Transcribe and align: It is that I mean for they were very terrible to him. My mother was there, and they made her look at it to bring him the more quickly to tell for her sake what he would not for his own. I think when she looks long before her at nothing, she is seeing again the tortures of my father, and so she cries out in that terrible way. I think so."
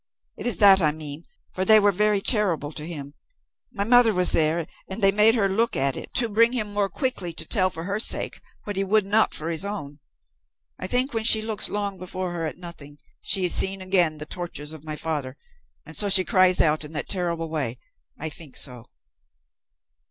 It 0.35 0.47
is 0.47 0.57
that 0.57 0.81
I 0.81 0.91
mean 0.91 1.25
for 1.53 1.63
they 1.63 1.79
were 1.79 1.91
very 1.91 2.21
terrible 2.21 2.71
to 2.71 2.87
him. 2.87 3.13
My 3.71 3.83
mother 3.83 4.15
was 4.15 4.31
there, 4.31 4.65
and 4.89 4.99
they 4.99 5.11
made 5.11 5.35
her 5.35 5.47
look 5.47 5.75
at 5.75 5.95
it 5.95 6.11
to 6.15 6.27
bring 6.27 6.53
him 6.53 6.69
the 6.69 6.73
more 6.73 6.89
quickly 6.89 7.33
to 7.33 7.45
tell 7.45 7.69
for 7.69 7.83
her 7.83 7.99
sake 7.99 8.41
what 8.63 8.75
he 8.77 8.83
would 8.83 9.05
not 9.05 9.35
for 9.35 9.51
his 9.51 9.63
own. 9.63 9.99
I 10.79 10.87
think 10.87 11.13
when 11.13 11.23
she 11.23 11.43
looks 11.43 11.69
long 11.69 11.99
before 11.99 12.31
her 12.33 12.47
at 12.47 12.57
nothing, 12.57 12.97
she 13.19 13.45
is 13.45 13.53
seeing 13.53 13.79
again 13.79 14.17
the 14.17 14.25
tortures 14.25 14.73
of 14.73 14.83
my 14.83 14.95
father, 14.95 15.37
and 15.85 15.95
so 15.95 16.09
she 16.09 16.25
cries 16.25 16.59
out 16.59 16.83
in 16.83 16.93
that 16.93 17.07
terrible 17.07 17.47
way. 17.51 17.77
I 18.17 18.29
think 18.29 18.57
so." 18.57 18.89